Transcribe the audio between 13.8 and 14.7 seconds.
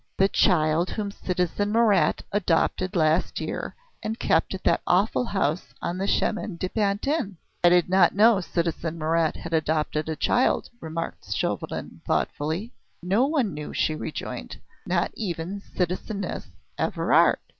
rejoined.